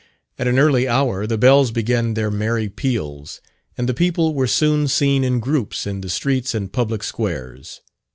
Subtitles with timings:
[0.39, 3.39] At an early hour the bells began their merry peals,
[3.77, 7.81] and the people were soon seen in groups in the streets and public squares.